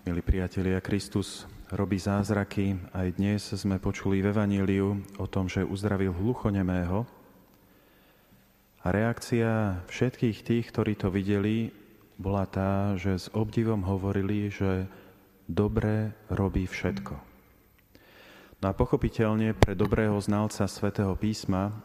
[0.00, 2.72] Milí priatelia, Kristus robí zázraky.
[2.96, 7.04] Aj dnes sme počuli v Evaníliu o tom, že uzdravil hluchonemého.
[8.80, 11.68] A reakcia všetkých tých, ktorí to videli,
[12.16, 14.88] bola tá, že s obdivom hovorili, že
[15.44, 17.20] dobre robí všetko.
[18.64, 21.76] No a pochopiteľne pre dobrého znalca svätého písma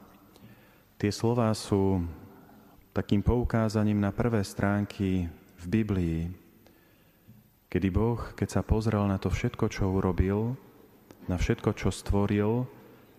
[0.95, 1.99] tie slová sú
[2.95, 5.27] takým poukázaním na prvé stránky
[5.59, 6.44] v Biblii,
[7.75, 10.55] Kedy Boh, keď sa pozrel na to všetko, čo urobil,
[11.27, 12.63] na všetko, čo stvoril,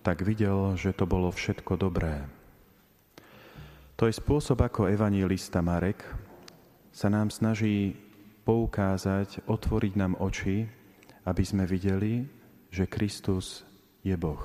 [0.01, 2.25] tak videl, že to bolo všetko dobré.
[4.01, 6.01] To je spôsob, ako evangelista Marek
[6.89, 8.01] sa nám snaží
[8.49, 10.65] poukázať, otvoriť nám oči,
[11.29, 12.25] aby sme videli,
[12.73, 13.61] že Kristus
[14.01, 14.41] je Boh.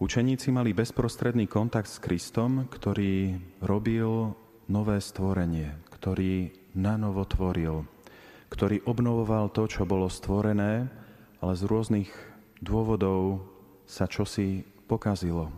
[0.00, 4.32] Učeníci mali bezprostredný kontakt s Kristom, ktorý robil
[4.72, 7.84] nové stvorenie, ktorý nanovo tvoril,
[8.52, 10.88] ktorý obnovoval to, čo bolo stvorené,
[11.40, 12.10] ale z rôznych
[12.60, 13.44] dôvodov
[13.88, 15.50] sa čosi pokazilo.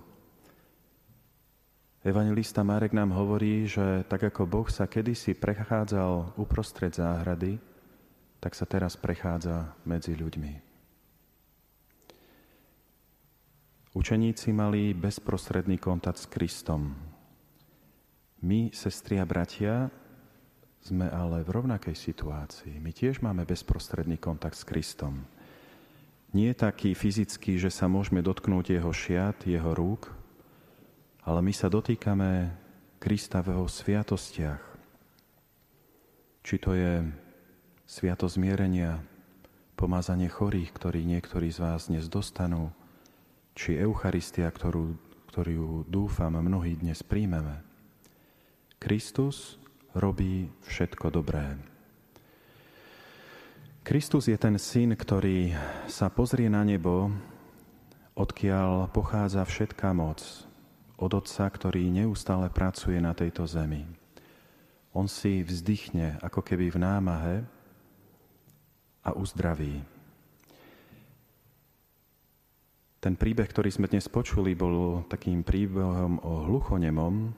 [2.05, 7.57] Evangelista Marek nám hovorí, že tak ako Boh sa kedysi prechádzal uprostred záhrady,
[8.45, 10.53] tak sa teraz prechádza medzi ľuďmi.
[13.95, 16.93] Učeníci mali bezprostredný kontakt s Kristom.
[18.45, 19.89] My, sestri a bratia,
[20.85, 22.77] sme ale v rovnakej situácii.
[22.77, 25.25] My tiež máme bezprostredný kontakt s Kristom.
[26.37, 30.13] Nie taký fyzický, že sa môžeme dotknúť jeho šiat, jeho rúk,
[31.25, 32.53] ale my sa dotýkame
[33.01, 34.63] Krista v jeho sviatostiach.
[36.45, 37.01] Či to je
[37.89, 39.01] sviato zmierenia,
[39.81, 42.77] pomazanie chorých, ktorí niektorí z vás dnes dostanú,
[43.57, 45.01] či Eucharistia, ktorú,
[45.33, 47.65] ktorú dúfam mnohí dnes príjmeme.
[48.77, 49.64] Kristus
[49.95, 51.55] robí všetko dobré.
[53.85, 55.55] Kristus je ten syn, ktorý
[55.87, 57.13] sa pozrie na nebo,
[58.19, 60.25] odkiaľ pochádza všetká moc,
[60.99, 63.85] od Otca, ktorý neustále pracuje na tejto zemi.
[64.95, 67.37] On si vzdychne ako keby v námahe
[69.05, 69.85] a uzdraví.
[73.05, 77.37] Ten príbeh, ktorý sme dnes počuli, bol takým príbehom o hluchonemom.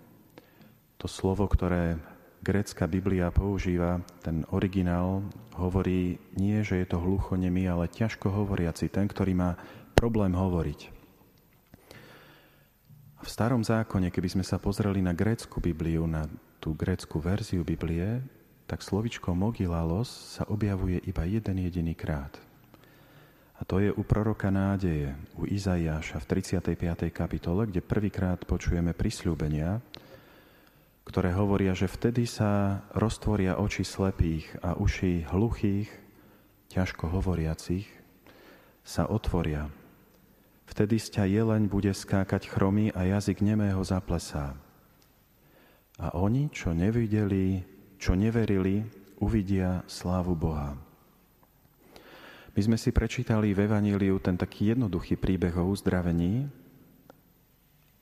[1.03, 1.99] To slovo, ktoré
[2.47, 5.27] grécka Biblia používa, ten originál
[5.59, 9.59] hovorí nie, že je to hluchonemý, ale ťažko hovoriaci, ten, ktorý má
[9.99, 10.95] problém hovoriť.
[13.27, 16.31] V starom zákone, keby sme sa pozreli na grécku Bibliu, na
[16.63, 18.23] tú grécku verziu Biblie,
[18.71, 22.39] tak slovičko mogilalos sa objavuje iba jeden jediný krát.
[23.59, 27.11] A to je u proroka nádeje, u Izaiáša v 35.
[27.11, 29.83] kapitole, kde prvýkrát počujeme prisľúbenia,
[31.07, 35.87] ktoré hovoria, že vtedy sa roztvoria oči slepých a uši hluchých,
[36.67, 37.87] ťažko hovoriacich,
[38.83, 39.71] sa otvoria.
[40.67, 44.59] Vtedy z ťa jeleň bude skákať chromy a jazyk nemého zaplesá.
[45.97, 47.63] A oni, čo nevideli,
[47.97, 48.83] čo neverili,
[49.23, 50.77] uvidia slávu Boha.
[52.53, 56.51] My sme si prečítali v Evaníliu ten taký jednoduchý príbeh o uzdravení,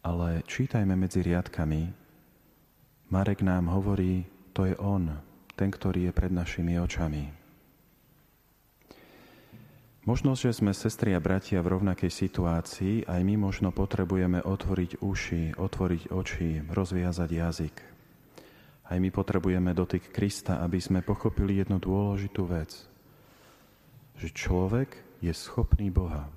[0.03, 2.03] ale čítajme medzi riadkami,
[3.12, 4.25] Marek nám hovorí,
[4.56, 5.20] to je On,
[5.59, 7.44] ten, ktorý je pred našimi očami.
[10.04, 15.56] Možno, že sme sestri a bratia v rovnakej situácii, aj my možno potrebujeme otvoriť uši,
[15.56, 17.76] otvoriť oči, rozviazať jazyk.
[18.84, 22.84] Aj my potrebujeme dotyk Krista, aby sme pochopili jednu dôležitú vec.
[24.20, 24.91] Že človek
[25.25, 26.28] je schopný Boha.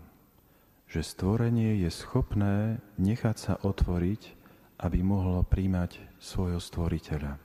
[0.87, 4.36] Že stvorenie je schopné nechať sa otvoriť
[4.77, 7.41] aby mohlo príjmať svojho stvoriteľa.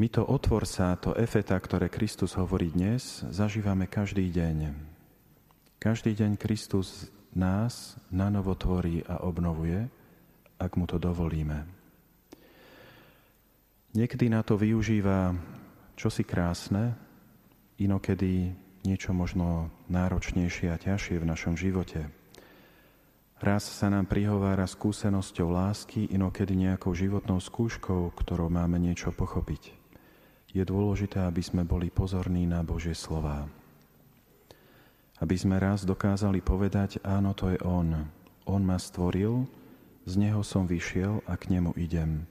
[0.00, 4.72] My to otvor sa, to efeta, ktoré Kristus hovorí dnes, zažívame každý deň.
[5.80, 9.88] Každý deň Kristus nás nanovo tvorí a obnovuje,
[10.60, 11.68] ak mu to dovolíme.
[13.96, 15.36] Niekedy na to využíva
[15.96, 16.96] čosi krásne,
[17.80, 22.08] inokedy niečo možno náročnejšie a ťažšie v našom živote–
[23.40, 29.72] Raz sa nám prihovára skúsenosťou lásky, inokedy nejakou životnou skúškou, ktorou máme niečo pochopiť.
[30.52, 33.48] Je dôležité, aby sme boli pozorní na Božie slová.
[35.24, 38.12] Aby sme raz dokázali povedať, áno, to je On.
[38.44, 39.48] On ma stvoril,
[40.04, 42.28] z Neho som vyšiel a k Nemu idem.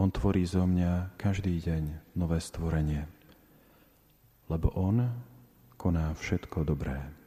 [0.00, 3.04] On tvorí zo mňa každý deň nové stvorenie.
[4.48, 5.04] Lebo On
[5.76, 7.19] koná všetko dobré.